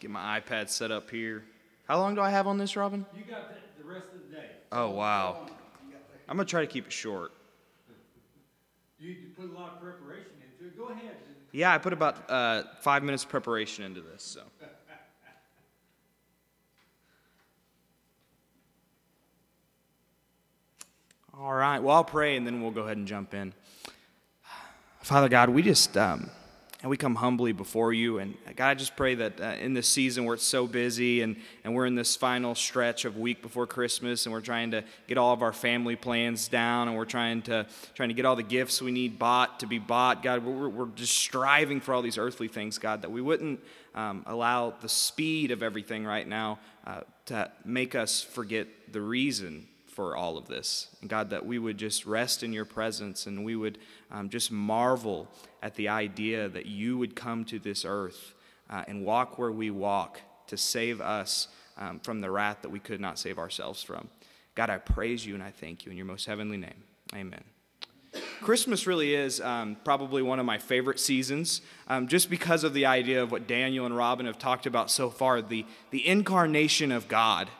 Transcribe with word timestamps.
get 0.00 0.10
my 0.10 0.40
iPad 0.40 0.70
set 0.70 0.90
up 0.90 1.10
here. 1.10 1.44
How 1.86 1.98
long 1.98 2.14
do 2.14 2.22
I 2.22 2.30
have 2.30 2.46
on 2.46 2.56
this, 2.56 2.74
Robin? 2.74 3.04
You 3.14 3.22
got 3.24 3.50
the, 3.50 3.82
the 3.82 3.88
rest 3.88 4.06
of 4.14 4.28
the 4.28 4.34
day. 4.34 4.46
Oh, 4.72 4.90
wow. 4.90 5.46
I'm 6.28 6.36
going 6.36 6.46
to 6.46 6.50
try 6.50 6.62
to 6.62 6.66
keep 6.66 6.86
it 6.86 6.92
short. 6.92 7.32
You, 8.98 9.12
you 9.12 9.28
put 9.34 9.50
a 9.50 9.58
lot 9.58 9.72
of 9.72 9.80
preparation 9.80 10.32
into 10.44 10.66
it. 10.66 10.76
Go 10.76 10.88
ahead. 10.88 11.16
Yeah, 11.52 11.72
I 11.72 11.78
put 11.78 11.94
about 11.94 12.30
uh, 12.30 12.64
five 12.82 13.02
minutes 13.02 13.24
preparation 13.24 13.82
into 13.82 14.02
this, 14.02 14.22
so. 14.22 14.42
All 21.40 21.54
right, 21.54 21.78
well, 21.78 21.96
I'll 21.96 22.04
pray 22.04 22.36
and 22.36 22.46
then 22.46 22.60
we'll 22.60 22.72
go 22.72 22.82
ahead 22.82 22.98
and 22.98 23.08
jump 23.08 23.32
in. 23.32 23.54
Father 25.02 25.30
God, 25.30 25.48
we 25.48 25.62
just, 25.62 25.96
um, 25.96 26.28
and 26.82 26.88
we 26.88 26.96
come 26.96 27.14
humbly 27.14 27.52
before 27.52 27.92
you. 27.92 28.18
And 28.18 28.34
God, 28.56 28.68
I 28.68 28.74
just 28.74 28.96
pray 28.96 29.14
that 29.16 29.40
uh, 29.40 29.56
in 29.60 29.74
this 29.74 29.86
season 29.86 30.24
where 30.24 30.34
it's 30.34 30.44
so 30.44 30.66
busy 30.66 31.20
and, 31.20 31.36
and 31.62 31.74
we're 31.74 31.84
in 31.84 31.94
this 31.94 32.16
final 32.16 32.54
stretch 32.54 33.04
of 33.04 33.18
week 33.18 33.42
before 33.42 33.66
Christmas 33.66 34.24
and 34.24 34.32
we're 34.32 34.40
trying 34.40 34.70
to 34.70 34.82
get 35.06 35.18
all 35.18 35.34
of 35.34 35.42
our 35.42 35.52
family 35.52 35.94
plans 35.94 36.48
down 36.48 36.88
and 36.88 36.96
we're 36.96 37.04
trying 37.04 37.42
to, 37.42 37.66
trying 37.94 38.08
to 38.08 38.14
get 38.14 38.24
all 38.24 38.36
the 38.36 38.42
gifts 38.42 38.80
we 38.80 38.92
need 38.92 39.18
bought 39.18 39.60
to 39.60 39.66
be 39.66 39.78
bought, 39.78 40.22
God, 40.22 40.42
we're, 40.42 40.68
we're 40.68 40.86
just 40.86 41.16
striving 41.16 41.80
for 41.80 41.92
all 41.92 42.00
these 42.00 42.16
earthly 42.16 42.48
things, 42.48 42.78
God, 42.78 43.02
that 43.02 43.10
we 43.10 43.20
wouldn't 43.20 43.60
um, 43.94 44.22
allow 44.26 44.70
the 44.70 44.88
speed 44.88 45.50
of 45.50 45.62
everything 45.62 46.06
right 46.06 46.26
now 46.26 46.58
uh, 46.86 47.00
to 47.26 47.50
make 47.64 47.94
us 47.94 48.22
forget 48.22 48.66
the 48.90 49.02
reason 49.02 49.68
for 50.00 50.16
all 50.16 50.38
of 50.38 50.48
this. 50.48 50.88
And 51.02 51.10
God, 51.10 51.28
that 51.28 51.44
we 51.44 51.58
would 51.58 51.76
just 51.76 52.06
rest 52.06 52.42
in 52.42 52.54
your 52.54 52.64
presence 52.64 53.26
and 53.26 53.44
we 53.44 53.54
would 53.54 53.76
um, 54.10 54.30
just 54.30 54.50
marvel 54.50 55.28
at 55.62 55.74
the 55.74 55.90
idea 55.90 56.48
that 56.48 56.64
you 56.64 56.96
would 56.96 57.14
come 57.14 57.44
to 57.44 57.58
this 57.58 57.84
earth 57.84 58.32
uh, 58.70 58.82
and 58.88 59.04
walk 59.04 59.36
where 59.36 59.52
we 59.52 59.70
walk 59.70 60.22
to 60.46 60.56
save 60.56 61.02
us 61.02 61.48
um, 61.76 62.00
from 62.00 62.22
the 62.22 62.30
wrath 62.30 62.62
that 62.62 62.70
we 62.70 62.78
could 62.78 62.98
not 62.98 63.18
save 63.18 63.38
ourselves 63.38 63.82
from. 63.82 64.08
God, 64.54 64.70
I 64.70 64.78
praise 64.78 65.26
you 65.26 65.34
and 65.34 65.42
I 65.42 65.50
thank 65.50 65.84
you 65.84 65.90
in 65.90 65.98
your 65.98 66.06
most 66.06 66.24
heavenly 66.24 66.56
name. 66.56 66.82
Amen. 67.14 67.44
Christmas 68.40 68.86
really 68.86 69.14
is 69.14 69.38
um, 69.42 69.76
probably 69.84 70.22
one 70.22 70.40
of 70.40 70.46
my 70.46 70.56
favorite 70.56 70.98
seasons, 70.98 71.60
um, 71.88 72.08
just 72.08 72.30
because 72.30 72.64
of 72.64 72.72
the 72.72 72.86
idea 72.86 73.22
of 73.22 73.30
what 73.30 73.46
Daniel 73.46 73.84
and 73.84 73.94
Robin 73.94 74.24
have 74.24 74.38
talked 74.38 74.64
about 74.64 74.90
so 74.90 75.10
far 75.10 75.42
the, 75.42 75.66
the 75.90 76.08
incarnation 76.08 76.90
of 76.90 77.06
God 77.06 77.50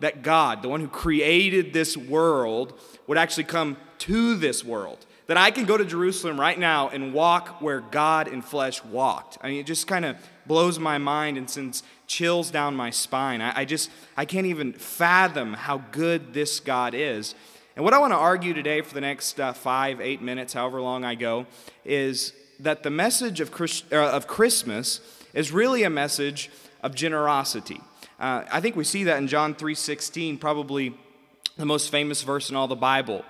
that 0.00 0.22
God, 0.22 0.62
the 0.62 0.68
one 0.68 0.80
who 0.80 0.88
created 0.88 1.72
this 1.72 1.96
world, 1.96 2.78
would 3.06 3.18
actually 3.18 3.44
come 3.44 3.76
to 3.98 4.36
this 4.36 4.64
world. 4.64 5.04
That 5.26 5.36
I 5.36 5.50
can 5.50 5.66
go 5.66 5.76
to 5.76 5.84
Jerusalem 5.84 6.40
right 6.40 6.58
now 6.58 6.88
and 6.88 7.12
walk 7.12 7.60
where 7.60 7.80
God 7.80 8.28
in 8.28 8.40
flesh 8.40 8.82
walked. 8.84 9.36
I 9.42 9.48
mean, 9.48 9.60
it 9.60 9.66
just 9.66 9.86
kind 9.86 10.04
of 10.04 10.16
blows 10.46 10.78
my 10.78 10.96
mind 10.96 11.36
and 11.36 11.50
sends 11.50 11.82
chills 12.06 12.50
down 12.50 12.74
my 12.74 12.90
spine. 12.90 13.42
I, 13.42 13.60
I 13.60 13.64
just, 13.64 13.90
I 14.16 14.24
can't 14.24 14.46
even 14.46 14.72
fathom 14.72 15.52
how 15.52 15.82
good 15.90 16.32
this 16.32 16.60
God 16.60 16.94
is. 16.94 17.34
And 17.76 17.84
what 17.84 17.94
I 17.94 17.98
want 17.98 18.12
to 18.12 18.16
argue 18.16 18.54
today 18.54 18.80
for 18.80 18.94
the 18.94 19.02
next 19.02 19.38
uh, 19.38 19.52
five, 19.52 20.00
eight 20.00 20.22
minutes, 20.22 20.54
however 20.54 20.80
long 20.80 21.04
I 21.04 21.14
go, 21.14 21.46
is 21.84 22.32
that 22.58 22.82
the 22.82 22.90
message 22.90 23.40
of, 23.40 23.52
Christ, 23.52 23.84
uh, 23.92 23.96
of 23.96 24.26
Christmas 24.26 25.00
is 25.34 25.52
really 25.52 25.82
a 25.84 25.90
message 25.90 26.50
of 26.82 26.94
generosity. 26.94 27.80
Uh, 28.18 28.42
I 28.50 28.60
think 28.60 28.74
we 28.74 28.84
see 28.84 29.04
that 29.04 29.18
in 29.18 29.28
John 29.28 29.54
3:16, 29.54 30.38
probably 30.38 30.94
the 31.56 31.66
most 31.66 31.90
famous 31.90 32.22
verse 32.22 32.50
in 32.50 32.56
all 32.56 32.68
the 32.68 32.76
Bible. 32.76 33.24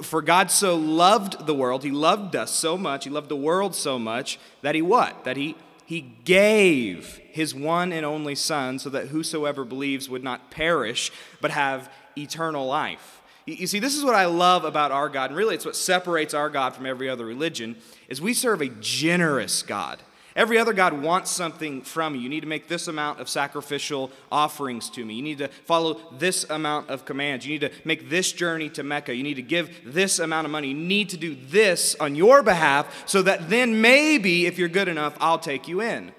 For 0.00 0.22
God 0.22 0.50
so 0.50 0.74
loved 0.76 1.46
the 1.46 1.54
world, 1.54 1.84
he 1.84 1.90
loved 1.90 2.34
us 2.34 2.50
so 2.50 2.78
much, 2.78 3.04
he 3.04 3.10
loved 3.10 3.28
the 3.28 3.36
world 3.36 3.74
so 3.74 3.98
much 3.98 4.38
that 4.62 4.74
he 4.74 4.82
what? 4.82 5.24
That 5.24 5.36
he 5.36 5.56
he 5.84 6.00
gave 6.24 7.20
his 7.30 7.54
one 7.54 7.92
and 7.92 8.06
only 8.06 8.34
son 8.34 8.78
so 8.78 8.88
that 8.90 9.08
whosoever 9.08 9.64
believes 9.64 10.08
would 10.08 10.24
not 10.24 10.50
perish 10.50 11.12
but 11.40 11.50
have 11.50 11.92
eternal 12.16 12.66
life. 12.66 13.20
You 13.44 13.66
see, 13.66 13.80
this 13.80 13.96
is 13.96 14.04
what 14.04 14.14
I 14.14 14.26
love 14.26 14.64
about 14.64 14.92
our 14.92 15.08
God, 15.08 15.30
and 15.30 15.36
really 15.36 15.56
it's 15.56 15.64
what 15.64 15.74
separates 15.74 16.32
our 16.32 16.48
God 16.48 16.74
from 16.74 16.86
every 16.86 17.08
other 17.08 17.26
religion, 17.26 17.76
is 18.08 18.22
we 18.22 18.34
serve 18.34 18.60
a 18.60 18.68
generous 18.68 19.62
God. 19.62 20.00
Every 20.34 20.58
other 20.58 20.72
God 20.72 20.94
wants 21.02 21.30
something 21.30 21.82
from 21.82 22.14
you. 22.14 22.22
You 22.22 22.28
need 22.28 22.40
to 22.40 22.46
make 22.46 22.68
this 22.68 22.88
amount 22.88 23.20
of 23.20 23.28
sacrificial 23.28 24.10
offerings 24.30 24.88
to 24.90 25.04
me. 25.04 25.14
You 25.14 25.22
need 25.22 25.38
to 25.38 25.48
follow 25.48 26.00
this 26.18 26.44
amount 26.48 26.88
of 26.88 27.04
commands. 27.04 27.46
You 27.46 27.52
need 27.58 27.72
to 27.72 27.72
make 27.84 28.08
this 28.08 28.32
journey 28.32 28.68
to 28.70 28.82
Mecca. 28.82 29.14
You 29.14 29.22
need 29.22 29.34
to 29.34 29.42
give 29.42 29.70
this 29.84 30.18
amount 30.18 30.46
of 30.46 30.50
money. 30.50 30.68
You 30.68 30.74
need 30.74 31.10
to 31.10 31.16
do 31.16 31.34
this 31.34 31.94
on 31.96 32.14
your 32.14 32.42
behalf 32.42 33.04
so 33.06 33.22
that 33.22 33.50
then 33.50 33.80
maybe, 33.80 34.46
if 34.46 34.58
you're 34.58 34.68
good 34.68 34.88
enough, 34.88 35.16
I'll 35.20 35.38
take 35.38 35.68
you 35.68 35.82
in. 35.82 36.12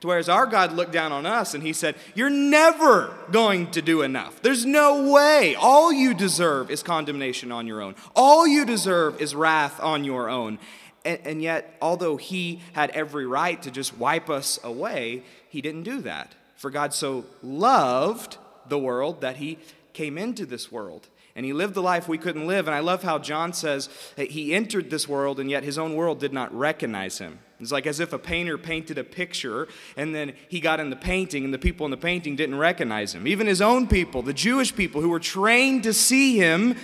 To 0.00 0.06
whereas 0.06 0.30
our 0.30 0.46
God 0.46 0.72
looked 0.72 0.92
down 0.92 1.12
on 1.12 1.26
us 1.26 1.52
and 1.52 1.62
he 1.62 1.74
said, 1.74 1.94
You're 2.14 2.30
never 2.30 3.14
going 3.30 3.70
to 3.72 3.82
do 3.82 4.00
enough. 4.02 4.40
There's 4.40 4.64
no 4.64 5.12
way. 5.12 5.54
All 5.54 5.92
you 5.92 6.14
deserve 6.14 6.70
is 6.70 6.82
condemnation 6.82 7.52
on 7.52 7.66
your 7.66 7.82
own. 7.82 7.94
All 8.16 8.46
you 8.46 8.64
deserve 8.64 9.20
is 9.20 9.34
wrath 9.34 9.78
on 9.80 10.04
your 10.04 10.30
own. 10.30 10.58
And, 11.04 11.18
and, 11.24 11.42
yet, 11.42 11.76
although 11.80 12.16
he 12.16 12.60
had 12.72 12.90
every 12.90 13.26
right 13.26 13.60
to 13.62 13.70
just 13.70 13.96
wipe 13.96 14.28
us 14.28 14.58
away, 14.62 15.22
he 15.48 15.60
didn't 15.60 15.84
do 15.84 16.00
that. 16.02 16.34
For 16.56 16.70
God 16.70 16.92
so 16.92 17.24
loved 17.42 18.36
the 18.68 18.78
world 18.78 19.22
that 19.22 19.36
he 19.36 19.58
came 19.94 20.18
into 20.18 20.44
this 20.44 20.70
world. 20.70 21.08
And 21.36 21.46
he 21.46 21.52
lived 21.52 21.74
the 21.74 21.82
life 21.82 22.08
we 22.08 22.18
couldn't 22.18 22.46
live. 22.46 22.66
And 22.66 22.74
I 22.74 22.80
love 22.80 23.02
how 23.02 23.18
John 23.18 23.52
says 23.52 23.88
that 24.16 24.32
he 24.32 24.52
entered 24.54 24.90
this 24.90 25.08
world, 25.08 25.40
and 25.40 25.50
yet 25.50 25.62
his 25.62 25.78
own 25.78 25.94
world 25.94 26.18
did 26.18 26.32
not 26.32 26.52
recognize 26.54 27.18
him. 27.18 27.38
It's 27.60 27.72
like 27.72 27.86
as 27.86 28.00
if 28.00 28.12
a 28.12 28.18
painter 28.18 28.58
painted 28.58 28.98
a 28.98 29.04
picture, 29.04 29.68
and 29.96 30.14
then 30.14 30.32
he 30.48 30.60
got 30.60 30.80
in 30.80 30.90
the 30.90 30.96
painting, 30.96 31.44
and 31.44 31.52
the 31.52 31.58
people 31.58 31.86
in 31.86 31.90
the 31.90 31.96
painting 31.96 32.34
didn't 32.34 32.56
recognize 32.56 33.14
him. 33.14 33.26
Even 33.26 33.46
his 33.46 33.60
own 33.60 33.86
people, 33.86 34.22
the 34.22 34.32
Jewish 34.32 34.74
people 34.74 35.00
who 35.02 35.10
were 35.10 35.20
trained 35.20 35.82
to 35.84 35.92
see 35.92 36.36
him, 36.36 36.76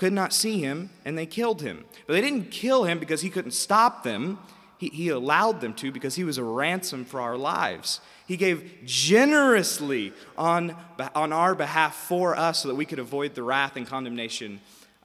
could 0.00 0.12
not 0.14 0.32
see 0.32 0.60
him, 0.60 0.88
and 1.04 1.18
they 1.18 1.26
killed 1.26 1.60
him. 1.60 1.84
But 2.06 2.14
they 2.14 2.22
didn't 2.22 2.50
kill 2.50 2.84
him 2.84 2.98
because 2.98 3.20
he 3.20 3.28
couldn't 3.28 3.50
stop 3.50 4.02
them. 4.02 4.38
He, 4.78 4.88
he 4.88 5.10
allowed 5.10 5.60
them 5.60 5.74
to 5.74 5.92
because 5.92 6.14
he 6.14 6.24
was 6.24 6.38
a 6.38 6.42
ransom 6.42 7.04
for 7.04 7.20
our 7.20 7.36
lives. 7.36 8.00
He 8.26 8.38
gave 8.38 8.72
generously 8.86 10.14
on, 10.38 10.74
on 11.14 11.34
our 11.34 11.54
behalf 11.54 11.94
for 11.94 12.34
us 12.34 12.60
so 12.60 12.68
that 12.68 12.76
we 12.76 12.86
could 12.86 12.98
avoid 12.98 13.34
the 13.34 13.42
wrath 13.42 13.76
and 13.76 13.86
condemnation 13.86 14.60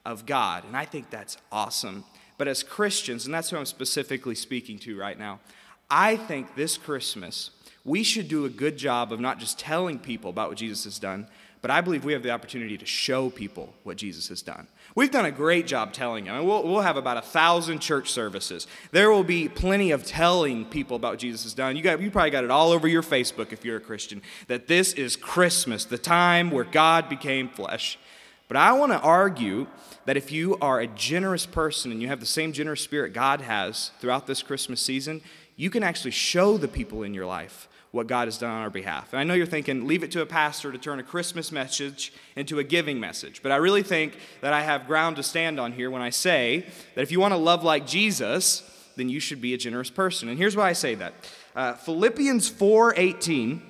of 0.06 0.24
God. 0.24 0.64
And 0.64 0.74
I 0.74 0.86
think 0.86 1.10
that's 1.10 1.36
awesome. 1.52 2.04
But 2.38 2.48
as 2.48 2.62
Christians, 2.62 3.26
and 3.26 3.34
that's 3.34 3.50
who 3.50 3.58
I'm 3.58 3.66
specifically 3.66 4.34
speaking 4.34 4.78
to 4.78 4.98
right 4.98 5.18
now, 5.18 5.40
I 5.90 6.16
think 6.16 6.54
this 6.54 6.78
Christmas 6.78 7.50
we 7.84 8.02
should 8.02 8.28
do 8.28 8.46
a 8.46 8.48
good 8.48 8.76
job 8.76 9.12
of 9.12 9.20
not 9.20 9.38
just 9.38 9.58
telling 9.60 9.98
people 9.98 10.30
about 10.30 10.48
what 10.48 10.58
Jesus 10.58 10.84
has 10.84 10.98
done, 10.98 11.28
but 11.66 11.72
I 11.72 11.80
believe 11.80 12.04
we 12.04 12.12
have 12.12 12.22
the 12.22 12.30
opportunity 12.30 12.78
to 12.78 12.86
show 12.86 13.28
people 13.28 13.74
what 13.82 13.96
Jesus 13.96 14.28
has 14.28 14.40
done. 14.40 14.68
We've 14.94 15.10
done 15.10 15.24
a 15.24 15.32
great 15.32 15.66
job 15.66 15.92
telling 15.92 16.26
them. 16.26 16.46
we'll, 16.46 16.62
we'll 16.62 16.82
have 16.82 16.96
about 16.96 17.16
a 17.16 17.22
thousand 17.22 17.80
church 17.80 18.12
services. 18.12 18.68
There 18.92 19.10
will 19.10 19.24
be 19.24 19.48
plenty 19.48 19.90
of 19.90 20.06
telling 20.06 20.66
people 20.66 20.94
about 20.94 21.18
Jesus 21.18 21.42
has 21.42 21.54
done. 21.54 21.74
You, 21.74 21.82
got, 21.82 22.00
you 22.00 22.08
probably 22.08 22.30
got 22.30 22.44
it 22.44 22.52
all 22.52 22.70
over 22.70 22.86
your 22.86 23.02
Facebook 23.02 23.52
if 23.52 23.64
you're 23.64 23.78
a 23.78 23.80
Christian 23.80 24.22
that 24.46 24.68
this 24.68 24.92
is 24.92 25.16
Christmas, 25.16 25.84
the 25.84 25.98
time 25.98 26.52
where 26.52 26.62
God 26.62 27.08
became 27.08 27.48
flesh. 27.48 27.98
But 28.46 28.58
I 28.58 28.70
want 28.74 28.92
to 28.92 29.00
argue 29.00 29.66
that 30.04 30.16
if 30.16 30.30
you 30.30 30.56
are 30.60 30.78
a 30.78 30.86
generous 30.86 31.46
person 31.46 31.90
and 31.90 32.00
you 32.00 32.06
have 32.06 32.20
the 32.20 32.26
same 32.26 32.52
generous 32.52 32.80
spirit 32.80 33.12
God 33.12 33.40
has 33.40 33.90
throughout 33.98 34.28
this 34.28 34.40
Christmas 34.40 34.80
season, 34.80 35.20
you 35.56 35.70
can 35.70 35.82
actually 35.82 36.12
show 36.12 36.58
the 36.58 36.68
people 36.68 37.02
in 37.02 37.12
your 37.12 37.26
life 37.26 37.66
what 37.96 38.06
God 38.06 38.28
has 38.28 38.38
done 38.38 38.50
on 38.50 38.62
our 38.62 38.70
behalf. 38.70 39.12
And 39.12 39.18
I 39.18 39.24
know 39.24 39.34
you're 39.34 39.46
thinking, 39.46 39.86
leave 39.86 40.04
it 40.04 40.12
to 40.12 40.22
a 40.22 40.26
pastor 40.26 40.70
to 40.70 40.78
turn 40.78 41.00
a 41.00 41.02
Christmas 41.02 41.50
message 41.50 42.12
into 42.36 42.58
a 42.58 42.64
giving 42.64 43.00
message. 43.00 43.42
But 43.42 43.50
I 43.50 43.56
really 43.56 43.82
think 43.82 44.18
that 44.42 44.52
I 44.52 44.62
have 44.62 44.86
ground 44.86 45.16
to 45.16 45.22
stand 45.22 45.58
on 45.58 45.72
here 45.72 45.90
when 45.90 46.02
I 46.02 46.10
say 46.10 46.66
that 46.94 47.02
if 47.02 47.10
you 47.10 47.18
want 47.18 47.32
to 47.32 47.38
love 47.38 47.64
like 47.64 47.86
Jesus, 47.86 48.62
then 48.96 49.08
you 49.08 49.18
should 49.18 49.40
be 49.40 49.54
a 49.54 49.58
generous 49.58 49.90
person. 49.90 50.28
And 50.28 50.38
here's 50.38 50.54
why 50.54 50.68
I 50.68 50.72
say 50.72 50.94
that. 50.94 51.14
Uh, 51.54 51.72
Philippians 51.74 52.50
4:18, 52.50 53.62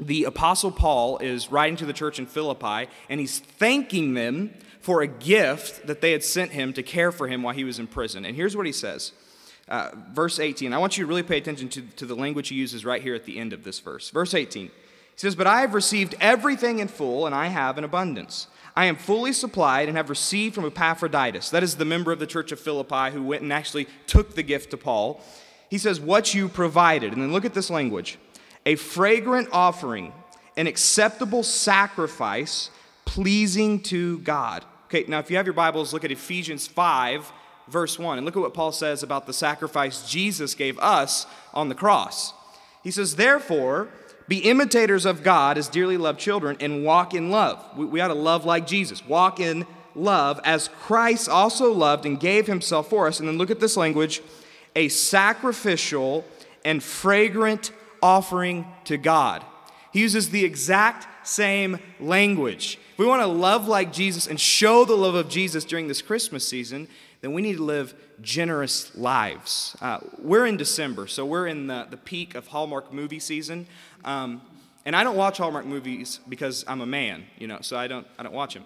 the 0.00 0.24
apostle 0.24 0.70
Paul 0.70 1.18
is 1.18 1.50
writing 1.50 1.76
to 1.76 1.86
the 1.86 1.92
church 1.92 2.18
in 2.18 2.26
Philippi, 2.26 2.88
and 3.08 3.20
he's 3.20 3.40
thanking 3.40 4.14
them 4.14 4.54
for 4.80 5.02
a 5.02 5.06
gift 5.06 5.86
that 5.86 6.00
they 6.00 6.12
had 6.12 6.22
sent 6.22 6.52
him 6.52 6.72
to 6.72 6.82
care 6.82 7.10
for 7.10 7.28
him 7.28 7.42
while 7.42 7.54
he 7.54 7.64
was 7.64 7.78
in 7.78 7.86
prison. 7.86 8.24
And 8.24 8.36
here's 8.36 8.56
what 8.56 8.66
he 8.66 8.72
says. 8.72 9.12
Uh, 9.68 9.90
verse 10.12 10.38
18. 10.38 10.72
I 10.72 10.78
want 10.78 10.96
you 10.96 11.04
to 11.04 11.08
really 11.08 11.22
pay 11.22 11.36
attention 11.36 11.68
to, 11.70 11.82
to 11.82 12.06
the 12.06 12.14
language 12.14 12.48
he 12.48 12.54
uses 12.54 12.84
right 12.84 13.02
here 13.02 13.14
at 13.14 13.24
the 13.24 13.38
end 13.38 13.52
of 13.52 13.64
this 13.64 13.80
verse. 13.80 14.08
Verse 14.08 14.32
18. 14.32 14.66
He 14.66 14.72
says, 15.16 15.34
But 15.34 15.46
I 15.46 15.60
have 15.60 15.74
received 15.74 16.14
everything 16.20 16.78
in 16.78 16.88
full, 16.88 17.26
and 17.26 17.34
I 17.34 17.48
have 17.48 17.76
an 17.76 17.84
abundance. 17.84 18.46
I 18.74 18.86
am 18.86 18.96
fully 18.96 19.32
supplied 19.32 19.88
and 19.88 19.96
have 19.96 20.08
received 20.08 20.54
from 20.54 20.64
Epaphroditus. 20.64 21.50
That 21.50 21.62
is 21.62 21.76
the 21.76 21.84
member 21.84 22.12
of 22.12 22.20
the 22.20 22.26
church 22.26 22.52
of 22.52 22.60
Philippi 22.60 23.10
who 23.12 23.24
went 23.24 23.42
and 23.42 23.52
actually 23.52 23.88
took 24.06 24.34
the 24.36 24.42
gift 24.42 24.70
to 24.70 24.76
Paul. 24.76 25.20
He 25.68 25.78
says, 25.78 26.00
What 26.00 26.32
you 26.32 26.48
provided. 26.48 27.12
And 27.12 27.20
then 27.20 27.32
look 27.32 27.44
at 27.44 27.54
this 27.54 27.70
language 27.70 28.18
a 28.64 28.76
fragrant 28.76 29.48
offering, 29.52 30.12
an 30.56 30.66
acceptable 30.66 31.42
sacrifice, 31.42 32.70
pleasing 33.04 33.82
to 33.82 34.18
God. 34.20 34.64
Okay, 34.86 35.04
now 35.08 35.18
if 35.18 35.30
you 35.30 35.36
have 35.36 35.46
your 35.46 35.54
Bibles, 35.54 35.92
look 35.92 36.04
at 36.04 36.12
Ephesians 36.12 36.66
5, 36.66 37.32
verse 37.70 37.98
1. 37.98 38.18
And 38.18 38.24
look 38.24 38.36
at 38.36 38.42
what 38.42 38.54
Paul 38.54 38.72
says 38.72 39.02
about 39.02 39.26
the 39.26 39.32
sacrifice 39.32 40.08
Jesus 40.08 40.54
gave 40.54 40.78
us 40.78 41.26
on 41.54 41.68
the 41.68 41.74
cross. 41.74 42.32
He 42.82 42.90
says, 42.90 43.16
Therefore, 43.16 43.88
Be 44.28 44.38
imitators 44.40 45.06
of 45.06 45.22
God 45.22 45.56
as 45.56 45.68
dearly 45.68 45.96
loved 45.96 46.20
children 46.20 46.58
and 46.60 46.84
walk 46.84 47.14
in 47.14 47.30
love. 47.30 47.64
We, 47.76 47.86
we 47.86 48.00
ought 48.00 48.08
to 48.08 48.14
love 48.14 48.44
like 48.44 48.66
Jesus. 48.66 49.04
Walk 49.06 49.40
in 49.40 49.66
love 49.94 50.38
as 50.44 50.68
Christ 50.68 51.30
also 51.30 51.72
loved 51.72 52.04
and 52.04 52.20
gave 52.20 52.46
himself 52.46 52.90
for 52.90 53.06
us. 53.06 53.18
And 53.18 53.28
then 53.28 53.38
look 53.38 53.50
at 53.50 53.58
this 53.58 53.76
language 53.76 54.20
a 54.76 54.88
sacrificial 54.88 56.26
and 56.62 56.82
fragrant 56.82 57.72
offering 58.02 58.66
to 58.84 58.98
God. 58.98 59.44
He 59.92 60.00
uses 60.00 60.28
the 60.28 60.44
exact 60.44 61.26
same 61.26 61.78
language. 61.98 62.78
If 62.92 62.98
we 62.98 63.06
want 63.06 63.22
to 63.22 63.26
love 63.26 63.66
like 63.66 63.92
Jesus 63.92 64.26
and 64.26 64.38
show 64.38 64.84
the 64.84 64.94
love 64.94 65.14
of 65.14 65.30
Jesus 65.30 65.64
during 65.64 65.88
this 65.88 66.02
Christmas 66.02 66.46
season, 66.46 66.86
then 67.20 67.32
we 67.32 67.42
need 67.42 67.56
to 67.56 67.64
live 67.64 67.94
generous 68.20 68.96
lives. 68.96 69.76
Uh, 69.80 69.98
we're 70.18 70.46
in 70.46 70.56
December, 70.56 71.06
so 71.06 71.24
we're 71.24 71.46
in 71.46 71.66
the, 71.66 71.86
the 71.90 71.96
peak 71.96 72.34
of 72.34 72.46
Hallmark 72.48 72.92
movie 72.92 73.18
season. 73.18 73.66
Um, 74.04 74.42
and 74.84 74.94
I 74.94 75.04
don't 75.04 75.16
watch 75.16 75.38
Hallmark 75.38 75.66
movies 75.66 76.20
because 76.28 76.64
I'm 76.66 76.80
a 76.80 76.86
man, 76.86 77.24
you 77.38 77.46
know, 77.46 77.58
so 77.60 77.76
I 77.76 77.88
don't, 77.88 78.06
I 78.18 78.22
don't 78.22 78.32
watch 78.32 78.54
them. 78.54 78.64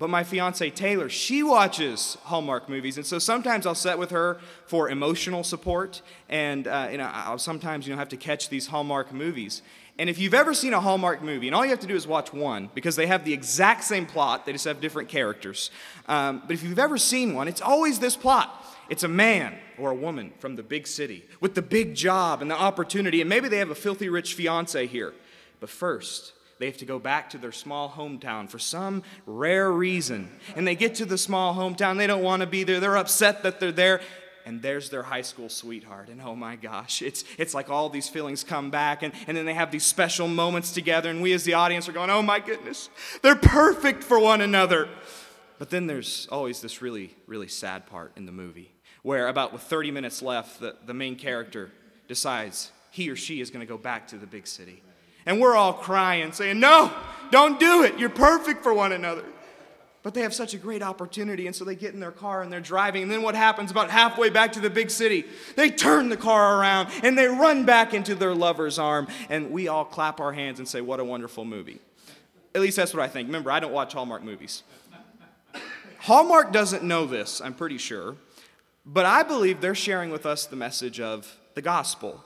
But 0.00 0.08
my 0.08 0.24
fiance 0.24 0.70
Taylor, 0.70 1.10
she 1.10 1.42
watches 1.42 2.16
Hallmark 2.22 2.70
movies, 2.70 2.96
and 2.96 3.04
so 3.04 3.18
sometimes 3.18 3.66
I'll 3.66 3.74
sit 3.74 3.98
with 3.98 4.12
her 4.12 4.40
for 4.64 4.88
emotional 4.88 5.44
support, 5.44 6.00
and 6.30 6.66
uh, 6.66 6.88
you 6.90 6.96
know 6.96 7.10
I'll 7.12 7.36
sometimes 7.36 7.86
you 7.86 7.92
know 7.92 7.98
have 7.98 8.08
to 8.08 8.16
catch 8.16 8.48
these 8.48 8.66
Hallmark 8.68 9.12
movies. 9.12 9.60
And 9.98 10.08
if 10.08 10.18
you've 10.18 10.32
ever 10.32 10.54
seen 10.54 10.72
a 10.72 10.80
Hallmark 10.80 11.20
movie, 11.20 11.48
and 11.48 11.54
all 11.54 11.64
you 11.64 11.70
have 11.70 11.80
to 11.80 11.86
do 11.86 11.94
is 11.94 12.06
watch 12.06 12.32
one, 12.32 12.70
because 12.74 12.96
they 12.96 13.06
have 13.08 13.26
the 13.26 13.34
exact 13.34 13.84
same 13.84 14.06
plot, 14.06 14.46
they 14.46 14.52
just 14.52 14.64
have 14.64 14.80
different 14.80 15.10
characters. 15.10 15.70
Um, 16.08 16.44
but 16.46 16.52
if 16.52 16.62
you've 16.62 16.78
ever 16.78 16.96
seen 16.96 17.34
one, 17.34 17.46
it's 17.46 17.60
always 17.60 17.98
this 17.98 18.16
plot. 18.16 18.64
It's 18.88 19.02
a 19.02 19.08
man 19.08 19.54
or 19.76 19.90
a 19.90 19.94
woman 19.94 20.32
from 20.38 20.56
the 20.56 20.62
big 20.62 20.86
city 20.86 21.26
with 21.42 21.54
the 21.54 21.60
big 21.60 21.94
job 21.94 22.40
and 22.40 22.50
the 22.50 22.58
opportunity, 22.58 23.20
and 23.20 23.28
maybe 23.28 23.48
they 23.48 23.58
have 23.58 23.68
a 23.68 23.74
filthy 23.74 24.08
rich 24.08 24.32
fiance 24.32 24.86
here. 24.86 25.12
But 25.60 25.68
first, 25.68 26.32
they 26.60 26.66
have 26.66 26.76
to 26.76 26.84
go 26.84 26.98
back 26.98 27.30
to 27.30 27.38
their 27.38 27.52
small 27.52 27.88
hometown 27.88 28.48
for 28.48 28.58
some 28.58 29.02
rare 29.26 29.72
reason. 29.72 30.30
And 30.54 30.68
they 30.68 30.74
get 30.74 30.94
to 30.96 31.06
the 31.06 31.16
small 31.16 31.54
hometown, 31.54 31.96
they 31.96 32.06
don't 32.06 32.22
want 32.22 32.40
to 32.40 32.46
be 32.46 32.64
there, 32.64 32.78
they're 32.80 32.98
upset 32.98 33.42
that 33.44 33.60
they're 33.60 33.72
there, 33.72 34.02
and 34.44 34.60
there's 34.60 34.90
their 34.90 35.02
high 35.02 35.22
school 35.22 35.48
sweetheart. 35.48 36.10
And 36.10 36.20
oh 36.20 36.36
my 36.36 36.56
gosh, 36.56 37.00
it's, 37.00 37.24
it's 37.38 37.54
like 37.54 37.70
all 37.70 37.88
these 37.88 38.10
feelings 38.10 38.44
come 38.44 38.70
back, 38.70 39.02
and, 39.02 39.14
and 39.26 39.34
then 39.34 39.46
they 39.46 39.54
have 39.54 39.70
these 39.70 39.86
special 39.86 40.28
moments 40.28 40.72
together, 40.72 41.08
and 41.08 41.22
we 41.22 41.32
as 41.32 41.44
the 41.44 41.54
audience 41.54 41.88
are 41.88 41.92
going, 41.92 42.10
oh 42.10 42.20
my 42.20 42.40
goodness, 42.40 42.90
they're 43.22 43.36
perfect 43.36 44.04
for 44.04 44.18
one 44.18 44.42
another. 44.42 44.86
But 45.58 45.70
then 45.70 45.86
there's 45.86 46.28
always 46.30 46.60
this 46.60 46.82
really, 46.82 47.16
really 47.26 47.48
sad 47.48 47.86
part 47.86 48.12
in 48.16 48.26
the 48.26 48.32
movie 48.32 48.70
where, 49.02 49.28
about 49.28 49.54
with 49.54 49.62
30 49.62 49.92
minutes 49.92 50.20
left, 50.20 50.60
the, 50.60 50.76
the 50.84 50.92
main 50.92 51.16
character 51.16 51.70
decides 52.06 52.70
he 52.90 53.08
or 53.08 53.16
she 53.16 53.40
is 53.40 53.50
going 53.50 53.66
to 53.66 53.66
go 53.66 53.78
back 53.78 54.08
to 54.08 54.18
the 54.18 54.26
big 54.26 54.46
city. 54.46 54.82
And 55.26 55.40
we're 55.40 55.56
all 55.56 55.72
crying, 55.72 56.32
saying, 56.32 56.60
No, 56.60 56.92
don't 57.30 57.60
do 57.60 57.82
it. 57.82 57.98
You're 57.98 58.10
perfect 58.10 58.62
for 58.62 58.74
one 58.74 58.92
another. 58.92 59.24
But 60.02 60.14
they 60.14 60.22
have 60.22 60.32
such 60.32 60.54
a 60.54 60.58
great 60.58 60.82
opportunity, 60.82 61.46
and 61.46 61.54
so 61.54 61.62
they 61.64 61.74
get 61.74 61.92
in 61.92 62.00
their 62.00 62.10
car 62.10 62.42
and 62.42 62.50
they're 62.50 62.60
driving. 62.60 63.02
And 63.02 63.12
then 63.12 63.20
what 63.20 63.34
happens 63.34 63.70
about 63.70 63.90
halfway 63.90 64.30
back 64.30 64.52
to 64.52 64.60
the 64.60 64.70
big 64.70 64.90
city? 64.90 65.26
They 65.56 65.70
turn 65.70 66.08
the 66.08 66.16
car 66.16 66.58
around 66.58 66.88
and 67.02 67.18
they 67.18 67.26
run 67.26 67.66
back 67.66 67.92
into 67.92 68.14
their 68.14 68.34
lover's 68.34 68.78
arm, 68.78 69.08
and 69.28 69.50
we 69.50 69.68
all 69.68 69.84
clap 69.84 70.18
our 70.20 70.32
hands 70.32 70.58
and 70.58 70.66
say, 70.66 70.80
What 70.80 71.00
a 71.00 71.04
wonderful 71.04 71.44
movie. 71.44 71.80
At 72.54 72.62
least 72.62 72.76
that's 72.76 72.94
what 72.94 73.02
I 73.02 73.08
think. 73.08 73.28
Remember, 73.28 73.50
I 73.50 73.60
don't 73.60 73.72
watch 73.72 73.92
Hallmark 73.92 74.24
movies. 74.24 74.62
Hallmark 75.98 76.50
doesn't 76.50 76.82
know 76.82 77.04
this, 77.04 77.42
I'm 77.42 77.52
pretty 77.52 77.76
sure, 77.76 78.16
but 78.86 79.04
I 79.04 79.22
believe 79.22 79.60
they're 79.60 79.74
sharing 79.74 80.10
with 80.10 80.24
us 80.24 80.46
the 80.46 80.56
message 80.56 80.98
of 80.98 81.36
the 81.54 81.60
gospel. 81.60 82.24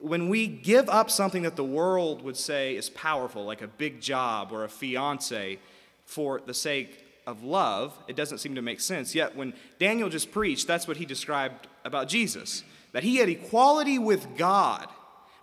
When 0.00 0.28
we 0.28 0.46
give 0.46 0.88
up 0.88 1.10
something 1.10 1.42
that 1.42 1.56
the 1.56 1.64
world 1.64 2.22
would 2.22 2.36
say 2.36 2.76
is 2.76 2.90
powerful, 2.90 3.44
like 3.44 3.62
a 3.62 3.68
big 3.68 4.00
job 4.00 4.52
or 4.52 4.64
a 4.64 4.68
fiance, 4.68 5.58
for 6.06 6.40
the 6.46 6.54
sake 6.54 7.04
of 7.26 7.42
love, 7.42 7.98
it 8.08 8.16
doesn't 8.16 8.38
seem 8.38 8.54
to 8.54 8.62
make 8.62 8.80
sense. 8.80 9.14
Yet, 9.14 9.36
when 9.36 9.52
Daniel 9.78 10.08
just 10.08 10.30
preached, 10.30 10.66
that's 10.66 10.88
what 10.88 10.96
he 10.96 11.04
described 11.04 11.66
about 11.84 12.08
Jesus 12.08 12.64
that 12.92 13.02
he 13.02 13.16
had 13.16 13.28
equality 13.28 13.98
with 13.98 14.38
God. 14.38 14.88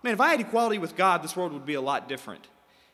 Man, 0.02 0.12
if 0.12 0.20
I 0.20 0.30
had 0.30 0.40
equality 0.40 0.78
with 0.78 0.96
God, 0.96 1.22
this 1.22 1.36
world 1.36 1.52
would 1.52 1.66
be 1.66 1.74
a 1.74 1.80
lot 1.80 2.08
different. 2.08 2.48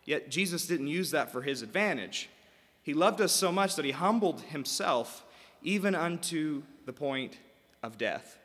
Yet, 0.05 0.31
Jesus 0.31 0.67
didn't 0.67 0.89
use 0.89 1.13
that 1.13 1.33
for 1.33 1.41
his 1.41 1.63
advantage. 1.63 2.29
He 2.83 2.93
loved 2.93 3.23
us 3.23 3.33
so 3.33 3.51
much 3.51 3.77
that 3.77 3.87
he 3.87 3.93
humbled 3.93 4.43
himself 4.43 5.25
even 5.63 5.95
unto 5.95 6.63
the 6.85 6.93
point 6.93 7.39
of 7.83 7.97
death. 7.97 8.39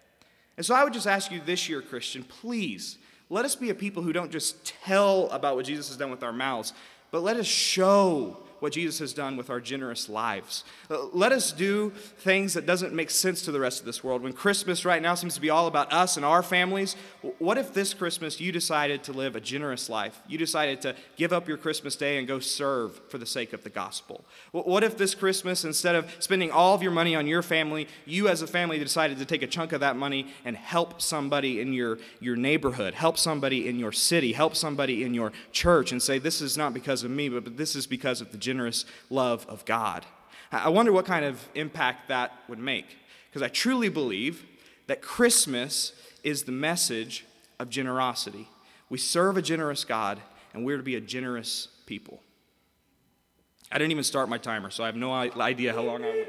And 0.56 0.66
so 0.66 0.74
I 0.74 0.86
would 0.86 0.94
just 0.94 1.08
ask 1.08 1.32
you 1.32 1.42
this 1.46 1.68
year, 1.68 1.82
Christian, 1.82 2.24
please 2.24 2.98
let 3.30 3.46
us 3.46 3.56
be 3.56 3.70
a 3.70 3.76
people 3.76 4.04
who 4.04 4.14
don't 4.14 4.32
just 4.32 4.66
tell 4.66 5.30
about 5.30 5.56
what 5.56 5.66
Jesus 5.66 5.88
has 5.88 5.98
done 5.98 6.12
with 6.12 6.24
our 6.24 6.34
mouths, 6.34 6.74
but 7.12 7.24
let 7.24 7.38
us 7.38 7.48
show 7.48 8.38
what 8.66 8.74
Jesus 8.74 8.98
has 8.98 9.14
done 9.14 9.38
with 9.38 9.52
our 9.52 9.60
generous 9.60 10.10
lives. 10.10 10.64
Uh, 10.90 11.06
let 11.14 11.32
us 11.32 11.52
do 11.52 11.92
things 12.18 12.56
that 12.56 12.66
doesn't 12.66 12.96
make 12.96 13.12
sense 13.12 13.44
to 13.44 13.52
the 13.52 13.60
rest 13.60 13.80
of 13.80 13.86
this 13.86 14.04
world. 14.04 14.24
When 14.24 14.34
Christmas 14.34 14.84
right 14.86 15.04
now 15.04 15.14
seems 15.14 15.36
to 15.36 15.42
be 15.42 15.52
all 15.52 15.68
about 15.68 15.94
us 15.94 16.18
and 16.18 16.26
our 16.26 16.42
families, 16.42 16.96
what 17.38 17.60
if 17.60 17.76
this 17.76 17.94
Christmas 17.94 18.40
you 18.42 18.52
decided 18.52 19.04
to 19.04 19.14
live 19.14 19.36
a 19.36 19.40
generous 19.40 19.88
life? 19.88 20.20
You 20.28 20.40
decided 20.40 20.82
to 20.82 20.96
give 21.16 21.32
up 21.32 21.48
your 21.48 21.58
Christmas 21.58 21.96
day 21.96 22.18
and 22.18 22.28
go 22.28 22.40
serve 22.40 23.00
for 23.08 23.20
the 23.20 23.26
sake 23.28 23.54
of 23.54 23.64
the 23.64 23.70
gospel. 23.70 24.26
What 24.52 24.84
if 24.84 24.98
this 24.98 25.14
Christmas, 25.14 25.64
instead 25.64 25.94
of 25.94 26.12
spending 26.18 26.50
all 26.50 26.74
of 26.74 26.82
your 26.82 26.92
money 26.92 27.16
on 27.16 27.28
your 27.28 27.44
family, 27.44 27.88
you 28.04 28.30
as 28.30 28.42
a 28.42 28.48
family 28.48 28.80
decided 28.80 29.20
to 29.20 29.26
take 29.26 29.44
a 29.44 29.48
chunk 29.48 29.74
of 29.74 29.82
that 29.82 29.96
money 29.96 30.34
and 30.44 30.58
help 30.58 31.04
somebody 31.04 31.62
in 31.62 31.72
your, 31.72 32.00
your 32.20 32.36
neighborhood, 32.36 32.96
help 32.96 33.20
somebody 33.20 33.70
in 33.70 33.78
your 33.78 33.92
city, 33.92 34.34
help 34.34 34.56
somebody 34.56 35.04
in 35.04 35.14
your 35.14 35.32
church, 35.52 35.92
and 35.92 36.02
say, 36.02 36.18
This 36.18 36.42
is 36.42 36.58
not 36.58 36.74
because 36.74 37.04
of 37.04 37.12
me, 37.12 37.30
but 37.30 37.58
this 37.58 37.76
is 37.76 37.86
because 37.86 38.22
of 38.22 38.32
the 38.32 38.40
generous 38.40 38.55
love 39.10 39.46
of 39.48 39.66
God. 39.66 40.06
I 40.52 40.70
wonder 40.70 40.92
what 40.92 41.06
kind 41.06 41.26
of 41.26 41.48
impact 41.56 42.08
that 42.10 42.32
would 42.48 42.60
make. 42.60 42.98
Because 43.30 43.42
I 43.42 43.50
truly 43.50 43.90
believe 43.90 44.46
that 44.88 45.02
Christmas 45.02 45.94
is 46.24 46.44
the 46.44 46.52
message 46.52 47.26
of 47.60 47.70
generosity. 47.70 48.48
We 48.90 48.98
serve 48.98 49.38
a 49.38 49.42
generous 49.42 49.84
God, 49.84 50.20
and 50.54 50.64
we're 50.66 50.78
to 50.78 50.84
be 50.84 50.96
a 50.96 51.02
generous 51.02 51.68
people. 51.86 52.22
I 53.72 53.78
didn't 53.78 53.92
even 53.92 54.04
start 54.04 54.30
my 54.30 54.38
timer, 54.38 54.70
so 54.70 54.84
I 54.84 54.88
have 54.88 54.96
no 54.96 55.12
idea 55.12 55.74
how 55.74 55.82
long 55.82 56.04
I 56.04 56.08
went. 56.08 56.28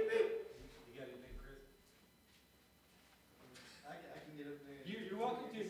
You, 4.84 4.96
you're 5.11 5.19
welcome 5.19 5.46
to, 5.55 5.61